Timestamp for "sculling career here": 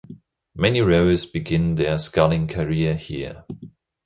1.99-3.45